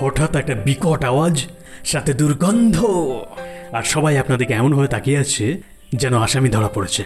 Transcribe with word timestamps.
হঠাৎ 0.00 0.36
একটা 0.36 0.54
বিকট 0.54 1.04
আওয়াজ, 1.04 1.46
সাথে 1.84 2.14
দুর্গন্ধ। 2.14 2.76
আর 3.72 3.82
সবাই 3.82 4.18
আপনাদেরকে 4.18 4.54
এমনভাবে 4.54 4.88
তাকিয়ে 4.88 5.18
আছে 5.18 5.60
যেন 5.94 6.14
আসামি 6.16 6.48
ধরা 6.48 6.68
পড়েছে। 6.68 7.04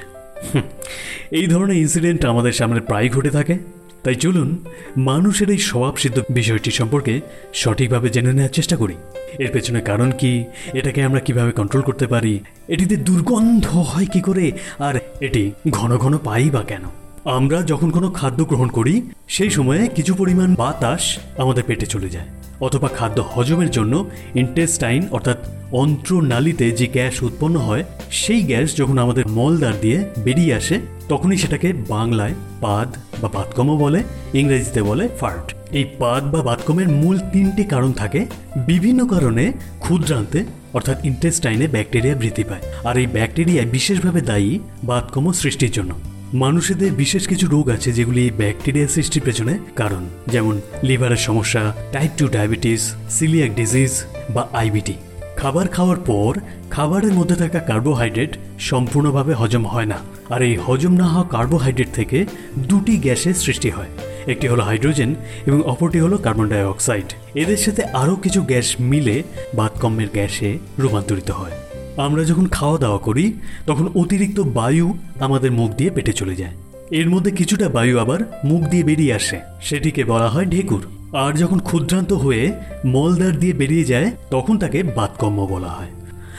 এই 1.32 1.46
ধরনের 1.46 1.76
ইনসিডেন্ট 1.76 2.24
আমাদের 2.24 2.52
সামনে 2.52 2.80
প্রায় 2.80 3.08
ঘটে 3.08 3.30
থাকে। 3.30 3.58
তাই 4.04 4.14
চলুন 4.14 4.64
মানুষের 4.96 5.50
এই 5.50 5.58
স্বভাবসিদ্ধ 5.58 6.20
বিষয়টি 6.30 6.70
সম্পর্কে 6.70 7.20
সঠিকভাবে 7.54 8.08
জেনে 8.08 8.32
নেওয়ার 8.32 8.52
চেষ্টা 8.52 8.76
করি। 8.76 8.94
এর 9.38 9.50
পেছনে 9.52 9.80
কারণ 9.80 10.10
কি, 10.10 10.44
এটাকে 10.74 11.02
আমরা 11.02 11.20
কীভাবে 11.20 11.52
কন্ট্রোল 11.52 11.82
করতে 11.82 12.06
পারি, 12.06 12.40
এটিতে 12.68 12.96
দুর্গন্ধ 12.96 13.66
হয় 13.90 14.06
কি 14.06 14.20
করে, 14.20 14.52
আর 14.78 14.94
এটি 15.20 15.52
ঘন 15.70 15.96
ঘন 15.96 16.18
পাই 16.18 16.50
বা 16.50 16.62
কেন? 16.62 16.84
আমরা 17.24 17.62
যখন 17.62 17.90
কোনো 17.90 18.10
খাদ্য 18.10 18.44
গ্রহণ 18.44 18.68
করি, 18.68 19.02
সেই 19.28 19.50
সময়ে 19.50 19.88
কিছু 19.88 20.14
পরিমাণ 20.14 20.54
বাতাস 20.54 21.18
আমাদের 21.38 21.64
পেটে 21.66 21.86
চলে 21.86 22.08
যায়। 22.08 22.28
অথবা 22.60 22.88
খাদ্য 22.88 23.24
হজমের 23.34 23.70
জন্য 23.70 24.10
ইন্টেস্টাইন 24.34 25.08
অর্থাৎ 25.10 25.36
অন্ত্রনালীতে 25.72 26.70
যে 26.70 26.86
গ্যাস 26.86 27.22
উৎপন্ন 27.22 27.56
হয়, 27.56 27.84
সেই 28.10 28.42
গ্যাস 28.42 28.76
যখন 28.76 28.98
আমাদের 28.98 29.28
মলদ্বার 29.28 29.72
দিয়ে 29.80 30.04
বেরিয়ে 30.18 30.54
আসে, 30.54 30.80
তখনই 31.08 31.36
সেটাকে 31.36 31.72
বাংলায় 31.72 32.34
পাদ 32.60 32.96
বা 33.22 33.28
বাতকম 33.28 33.76
বলে, 33.76 34.02
ইংরেজিতে 34.34 34.82
বলে 34.82 35.08
ফার্ট। 35.20 35.54
এই 35.72 35.84
পাদ 35.98 36.36
বা 36.36 36.42
বাতকমের 36.42 36.88
মূল 36.88 37.18
তিনটি 37.32 37.64
কারণ 37.64 37.92
থাকে, 37.92 38.26
বিভিন্ন 38.66 39.06
কারণে 39.06 39.52
ক্ষুদ্রান্তে, 39.80 40.44
অর্থাৎ 40.74 41.04
ইন্টেস্টাইনে 41.04 41.66
ব্যাকটেরিয়া 41.66 42.14
বৃদ্ধি 42.14 42.44
পায়। 42.44 42.60
আর 42.84 42.98
এই 42.98 43.06
ব্যাকটেরিয়া 43.06 43.64
বিশেষভাবে 43.64 44.20
দায়ী 44.20 44.58
বাতকম 44.84 45.32
সৃষ্টির 45.32 45.70
জন্য। 45.70 46.09
মানুষেদের 46.34 46.92
বিশেষ 46.92 47.28
কিছু 47.28 47.46
রোগ 47.46 47.70
আছে 47.70 47.92
যেগুলি 47.92 48.30
ব্যাকটেরিয়া 48.30 48.88
সৃষ্টির 48.88 49.22
পেছনে 49.24 49.58
কারণ, 49.76 50.08
যেমন 50.28 50.60
লিভারের 50.82 51.16
সমস্যা 51.16 51.74
type 51.92 52.10
two 52.18 52.28
diabetes 52.28 52.94
celiac 53.10 53.54
disease 53.54 54.02
বা 54.34 54.48
আইবিটি 54.52 54.94
খাবার 55.36 55.68
খাওয়ার 55.68 55.96
পর 55.96 56.40
খাবারের 56.70 57.12
মধ্যে 57.12 57.36
থাকা 57.36 57.58
কার্বোহাইড্রেট 57.58 58.36
সম্পূর্ণভাবে 58.58 59.34
হজম 59.34 59.66
হয় 59.66 59.86
না। 59.86 59.98
আর 60.30 60.42
এই 60.42 60.56
হজম 60.56 60.92
না 60.92 61.04
হওয়া 61.04 61.28
কার্বোহাইড্রেট 61.28 61.88
থেকে 61.94 62.26
দুটি 62.58 62.96
গ্যাসের 62.96 63.34
সৃষ্টি 63.34 63.70
হয়, 63.70 63.88
একটি 64.26 64.48
হলো 64.48 64.62
হাইড্রোজেন 64.62 65.14
এবং 65.46 65.62
অপরটি 65.62 66.00
হলো 66.00 66.18
কার্বন 66.18 66.48
ডাই 66.48 66.64
অক্সাইড 66.64 67.12
এদের 67.34 67.56
সাথে 67.56 67.82
আরও 67.84 68.16
কিছু 68.16 68.42
গ্যাস 68.42 68.80
মিলে 68.80 69.22
বাতকম্মের 69.54 70.08
গ্যাসে 70.14 70.58
রূপান্তরিত 70.78 71.30
হয়। 71.30 71.52
আমরা 71.96 72.24
যখন 72.24 72.46
খাওয়া 72.46 72.78
দাওয়া 72.78 72.98
করি, 72.98 73.32
তখন 73.66 73.88
অতিরিক্ত 73.94 74.40
বায়ু 74.40 74.94
আমাদের 75.20 75.52
মুখ 75.52 75.70
দিয়ে 75.70 75.90
পেটে 75.90 76.12
চলে 76.12 76.36
যায়। 76.36 76.50
এর 76.90 77.10
মধ্যে 77.10 77.30
কিছুটা 77.30 77.68
বায়ু 77.68 77.98
আবার 77.98 78.18
মুখ 78.44 78.62
দিয়ে 78.62 78.82
বেরিয়ে 78.82 79.14
আসে। 79.14 79.40
সেটিকে 79.62 80.04
বলা 80.04 80.28
হয় 80.28 80.44
ঢেকুর। 80.44 80.86
আর 81.16 81.32
যখন 81.32 81.58
ক্ষুদ্রান্ত 81.58 82.12
হয়ে 82.12 82.52
মলদ্বার 82.84 83.38
দিয়ে 83.38 83.52
বেরিয়ে 83.52 83.84
যায়, 83.84 84.10
তখন 84.30 84.58
তাকে 84.58 84.82
বাতকম্ম 84.82 85.46
বলা 85.46 85.68
হয়। 85.68 85.86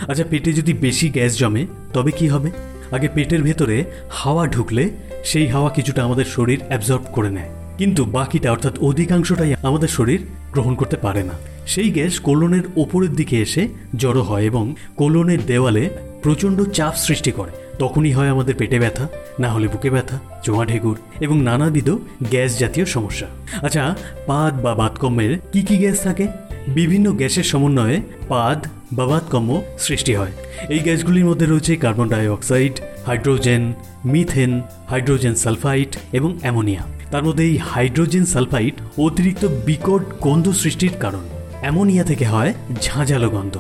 আচ্ছা 0.08 0.24
পেটে 0.30 0.54
যদি 0.54 0.74
বেশি 0.74 1.10
গ্যাস 1.10 1.38
জমে, 1.38 1.66
তবে 1.94 2.12
কি 2.12 2.28
হবে? 2.28 2.52
আগে 2.92 3.08
পেটের 3.08 3.44
ভেতরে 3.44 3.86
হাওয়া 4.10 4.48
ঢুকলে 4.48 4.90
সেই 5.26 5.48
হাওয়া 5.48 5.70
কিছুটা 5.70 6.04
আমাদের 6.04 6.26
শরীর 6.26 6.62
অ্যাবজর্ব 6.68 7.02
করে 7.12 7.30
নেয়। 7.30 7.50
কিন্তু 7.78 8.06
বাকিটা, 8.06 8.52
অর্থাৎ 8.52 8.80
অধিকাংশটাই 8.80 9.56
আমাদের 9.64 9.88
শরীর 9.88 10.26
গ্রহণ 10.52 10.76
করতে 10.76 10.98
পারে 10.98 11.24
না। 11.24 11.34
সেই 11.68 11.90
গ্যাস 11.92 12.20
কোলনের 12.20 12.62
ওপরের 12.76 13.14
দিকে 13.14 13.42
এসে 13.42 13.68
জড়ো 13.96 14.22
হয় 14.22 14.44
এবং 14.44 14.76
কোলনের 14.96 15.46
দেওয়ালে 15.46 15.90
প্রচণ্ড 16.24 16.70
চাপ 16.70 16.96
সৃষ্টি 16.96 17.32
করে। 17.32 17.52
তখনই 17.80 18.12
হয় 18.12 18.30
আমাদের 18.30 18.56
পেটে 18.56 18.80
ব্যথা, 18.80 19.08
না 19.40 19.50
হলে 19.50 19.68
বুকে 19.68 19.90
ব্যথা, 19.90 20.20
জোয়া 20.46 20.66
ঢেকুর 20.66 20.98
এবং 21.20 21.42
নানাবিধ 21.42 21.90
গ্যাস 22.30 22.60
জাতীয় 22.60 22.86
সমস্যা। 22.86 23.28
আচ্ছা 23.62 23.96
পাদ 24.28 24.62
বা 24.62 24.76
বাতকম্যের 24.76 25.40
কি 25.52 25.62
কি 25.62 25.78
গ্যাস 25.78 26.04
থাকে? 26.04 26.28
বিভিন্ন 26.68 27.12
গ্যাসের 27.12 27.44
সমন্বয়ে 27.44 28.02
পাদ 28.28 28.68
বা 28.94 29.06
বাতকম্য 29.06 29.62
সৃষ্টি 29.80 30.16
হয়। 30.16 30.32
এই 30.70 30.80
গ্যাসগুলির 30.80 31.26
মধ্যে 31.26 31.46
রয়েছে 31.46 31.76
carbon 31.76 32.08
dioxide 32.28 32.80
hydrogen, 33.06 33.74
methane, 34.06 34.62
hydrogen 34.90 35.36
sulphide 35.36 35.96
এবং 36.12 36.38
অ্যামোনিয়া। 36.42 36.84
তার 37.12 37.24
মধ্যে 37.24 37.44
এই 37.44 37.58
হাইড্রোজেন 37.58 38.26
সালফাইড 38.26 38.74
অতিরিক্ত 39.00 39.46
বিকট 39.46 40.02
গন্ধ 40.22 40.52
সৃষ্টির 40.52 40.92
কারণ। 41.00 41.41
অ্যামোনিয়া 41.62 42.04
থেকে 42.04 42.26
হয় 42.26 42.54
ঝাঁঝালো 42.82 43.30
গন্ধ। 43.30 43.58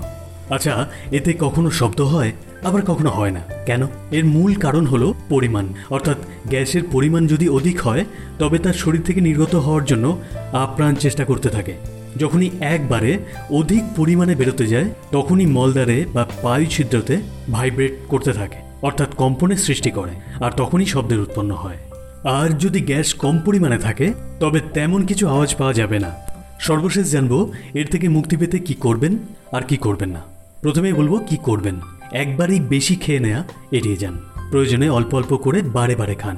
আচ্ছা 0.49 0.87
এতে 1.11 1.33
কখনো 1.39 1.71
শব্দ 1.71 2.01
হয়, 2.01 2.31
আবার 2.63 2.81
কখনো 2.81 3.09
হয় 3.09 3.31
না। 3.31 3.39
কেন? 3.65 3.87
এর 4.11 4.25
মূল 4.25 4.53
কারণ 4.53 4.85
হলো 4.85 5.13
পরিমাণ। 5.29 5.67
অর্থাৎ 5.89 6.17
গ্যাসের 6.47 6.81
পরিমাণ 6.91 7.27
যদি 7.27 7.49
অধিক 7.49 7.81
হয়, 7.81 8.05
তবে 8.39 8.57
তার 8.57 8.73
শরীর 8.73 9.01
থেকে 9.01 9.21
নির্গত 9.21 9.55
হওয়ার 9.55 9.85
জন্য 9.85 10.17
আপ্রাণ 10.51 10.95
চেষ্টা 10.95 11.25
করতে 11.25 11.49
থাকে। 11.49 11.73
যখনই 12.17 12.49
একবারে 12.59 13.17
অধিক 13.51 13.83
পরিমাণে 13.95 14.35
বেরোতে 14.35 14.67
যায়, 14.67 14.85
তখনই 15.11 15.45
মলদ্বারে 15.45 16.05
বা 16.13 16.27
পায়ু 16.41 16.65
ছিদ্রতে 16.65 17.21
ভাইব্রেট 17.51 17.91
করতে 18.07 18.33
থাকে, 18.33 18.57
অর্থাৎ 18.81 19.15
কম্পনের 19.15 19.57
সৃষ্টি 19.57 19.91
করে, 19.91 20.43
আর 20.45 20.51
তখনই 20.51 20.85
শব্দের 20.85 21.19
উৎপন্ন 21.19 21.51
হয়। 21.51 21.77
আর 22.23 22.49
যদি 22.49 22.81
গ্যাস 22.81 23.13
কম 23.13 23.39
পরিমাণে 23.39 23.77
থাকে, 23.77 24.13
তবে 24.39 24.59
তেমন 24.73 25.05
কিছু 25.05 25.27
আওয়াজ 25.27 25.55
পাওয়া 25.55 25.73
যাবে 25.73 25.99
না। 25.99 26.30
সর্বশেষ 26.61 27.11
জানব, 27.11 27.51
এর 27.73 27.87
থেকে 27.87 28.07
মুক্তি 28.09 28.37
পেতে 28.37 28.59
কি 28.59 28.73
করবেন 28.73 29.17
আর 29.51 29.61
কি 29.61 29.77
করবেন 29.77 30.09
না। 30.09 30.21
প্রথমেই 30.61 30.93
বলব 30.93 31.13
কি 31.29 31.37
করবেন। 31.37 31.75
একবারই 32.11 32.59
বেশি 32.59 32.95
খেয়ে 32.95 33.19
নেয়া, 33.19 33.43
এড়িয়ে 33.71 33.97
যান। 33.97 34.15
প্রয়োজনে 34.51 34.89
অল্প 34.89 35.11
অল্প 35.15 35.31
করে 35.35 35.61
বারে 35.61 35.95
বারে 35.95 36.15
খান। 36.15 36.37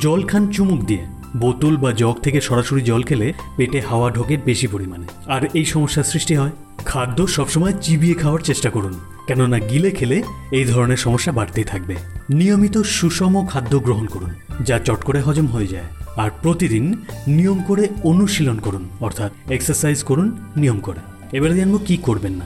জল 0.00 0.22
খান 0.22 0.48
চুমুক 0.52 0.80
দিয়ে। 0.84 1.04
বোতল 1.36 1.76
বা 1.76 1.92
জগ 1.92 2.16
থেকে 2.22 2.40
সরাসরি 2.40 2.80
জল 2.80 3.02
খেলে 3.02 3.32
পেটে 3.56 3.80
হাওয়া 3.80 4.10
ঢোকে 4.10 4.36
বেশি 4.36 4.66
পরিমাণে। 4.66 5.06
আর 5.26 5.42
এই 5.54 5.64
সমস্যার 5.64 6.04
সৃষ্টি 6.04 6.34
হয় 6.34 6.50
খাদ্য 6.84 7.26
সবসময় 7.26 7.74
চিবিয়ে 7.80 8.14
খাওয়ার 8.14 8.40
চেষ্টা 8.40 8.70
করুন, 8.70 8.94
কেননা 9.26 9.58
গিলে 9.58 9.90
খেলে 9.90 10.22
এই 10.52 10.64
ধরনের 10.64 10.96
সমস্যা 10.96 11.32
বাড়তেই 11.32 11.64
থাকবে। 11.64 11.94
নিয়মিত 12.30 12.78
সুষম 12.78 13.46
খাদ্য 13.46 13.78
গ্রহণ 13.78 14.06
করুন, 14.06 14.30
যা 14.64 14.78
চট 14.78 15.00
করে 15.02 15.20
হজম 15.20 15.46
হয়ে 15.46 15.66
যায়। 15.66 16.03
আর 16.16 16.30
প্রতিদিন 16.42 16.94
নিয়ম 17.28 17.62
করে 17.62 17.88
অনুশীলন 18.04 18.58
করুন, 18.58 18.88
অর্থাৎ 19.00 19.32
এক্সারসাইজ 19.50 20.02
করুন, 20.02 20.36
নিয়ম 20.56 20.80
করে। 20.80 20.98
এবারে 21.32 21.54
জানব 21.56 21.78
কি 21.86 21.96
করবেন 21.96 22.32
না। 22.32 22.44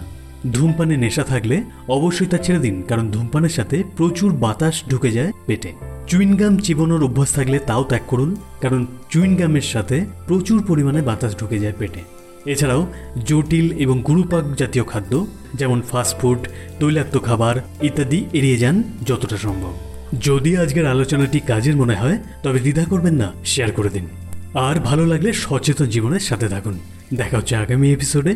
ধূমপানে 0.52 0.96
নেশা 0.96 1.24
থাকলে 1.24 1.62
অবশ্যই 1.88 2.26
তা 2.26 2.38
ছেড়ে 2.38 2.58
দিন, 2.58 2.82
কারণ 2.82 3.10
ধূমপানের 3.10 3.50
সাথে 3.50 3.82
প্রচুর 3.96 4.32
বাতাস 4.32 4.82
ঢুকে 4.90 5.10
যায় 5.10 5.32
পেটে। 5.46 5.72
চুইনগাম 6.06 6.56
চিবানোর 6.56 7.04
অভ্যাস 7.04 7.32
থাকলে 7.32 7.58
তাও 7.58 7.84
ত্যাগ 7.84 8.02
করুন, 8.06 8.36
কারণ 8.60 8.86
চুইনগামের 9.10 9.62
সাথে 9.62 10.06
প্রচুর 10.26 10.62
পরিমাণে 10.62 11.02
বাতাস 11.02 11.38
ঢুকে 11.38 11.58
যায় 11.58 11.72
পেটে। 11.78 12.00
এছাড়াও 12.46 12.86
জটিল 13.26 13.72
এবং 13.72 14.02
গুরুপাক 14.02 14.54
জাতীয় 14.54 14.84
খাদ্য, 14.84 15.26
যেমন 15.54 15.82
ফাস্টফুড 15.82 16.38
তৈলাক্ত 16.80 17.18
খাবার 17.18 17.56
ইত্যাদি 17.82 18.24
এড়িয়ে 18.32 18.56
যান 18.56 18.82
যতটা 19.06 19.36
সম্ভব। 19.36 19.87
যদি 20.20 20.56
আজকের 20.56 20.86
আলোচনাটি 20.86 21.40
কাজের 21.40 21.76
মনে 21.76 21.94
হয়, 21.94 22.18
তবে 22.42 22.58
দ্বিধা 22.58 22.84
করবেন 22.84 23.14
না 23.14 23.32
শেয়ার 23.44 23.72
করে 23.72 23.88
দিন। 23.88 24.06
আর 24.54 24.80
ভালো 24.80 25.06
লাগলে 25.06 25.32
সচেতন 25.32 25.86
জীবনের 25.86 26.20
সাথে 26.20 26.48
থাকুন। 26.48 26.78
দেখা 27.14 27.36
হচ্ছে 27.36 27.56
আগামী 27.56 27.92
এপিসোডে 27.92 28.26